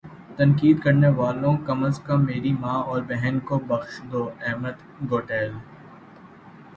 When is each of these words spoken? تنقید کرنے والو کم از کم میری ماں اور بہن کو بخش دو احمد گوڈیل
تنقید 0.37 0.77
کرنے 0.83 1.09
والو 1.17 1.51
کم 1.65 1.83
از 1.87 1.99
کم 2.05 2.25
میری 2.25 2.53
ماں 2.61 2.79
اور 2.89 3.01
بہن 3.09 3.35
کو 3.47 3.59
بخش 3.67 4.01
دو 4.11 4.21
احمد 4.47 4.77
گوڈیل 5.09 5.51